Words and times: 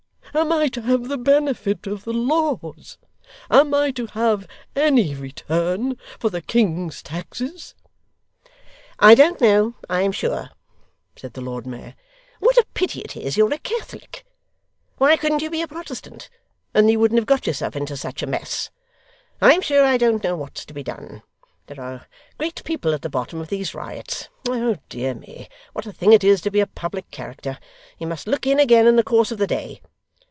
Am 0.33 0.53
I 0.53 0.69
to 0.69 0.83
have 0.83 1.09
the 1.09 1.17
benefit 1.17 1.85
of 1.87 2.05
the 2.05 2.13
laws? 2.13 2.97
Am 3.49 3.73
I 3.73 3.91
to 3.91 4.05
have 4.07 4.47
any 4.77 5.13
return 5.13 5.97
for 6.19 6.29
the 6.29 6.41
King's 6.41 7.03
taxes?' 7.03 7.75
'I 8.99 9.15
don't 9.15 9.41
know, 9.41 9.75
I 9.89 10.03
am 10.03 10.13
sure,' 10.13 10.51
said 11.17 11.33
the 11.33 11.41
Lord 11.41 11.67
Mayor; 11.67 11.95
'what 12.39 12.55
a 12.57 12.65
pity 12.73 13.01
it 13.01 13.17
is 13.17 13.35
you're 13.35 13.53
a 13.53 13.57
Catholic! 13.57 14.25
Why 14.99 15.17
couldn't 15.17 15.41
you 15.41 15.49
be 15.49 15.61
a 15.61 15.67
Protestant, 15.67 16.29
and 16.73 16.85
then 16.85 16.93
you 16.93 16.99
wouldn't 17.01 17.19
have 17.19 17.25
got 17.27 17.45
yourself 17.45 17.75
into 17.75 17.97
such 17.97 18.23
a 18.23 18.27
mess? 18.27 18.69
I'm 19.41 19.59
sure 19.59 19.83
I 19.83 19.97
don't 19.97 20.23
know 20.23 20.37
what's 20.37 20.63
to 20.63 20.73
be 20.73 20.81
done. 20.81 21.23
There 21.67 21.81
are 21.81 22.07
great 22.37 22.63
people 22.63 22.93
at 22.93 23.01
the 23.01 23.09
bottom 23.09 23.41
of 23.41 23.49
these 23.49 23.75
riots. 23.75 24.29
Oh 24.47 24.77
dear 24.87 25.13
me, 25.13 25.49
what 25.73 25.85
a 25.85 25.91
thing 25.91 26.13
it 26.13 26.23
is 26.23 26.39
to 26.41 26.49
be 26.51 26.61
a 26.61 26.67
public 26.67 27.11
character! 27.11 27.59
You 27.99 28.07
must 28.07 28.27
look 28.27 28.47
in 28.47 28.61
again 28.61 28.87
in 28.87 28.95
the 28.95 29.03
course 29.03 29.33
of 29.33 29.37
the 29.37 29.45
day. 29.45 29.81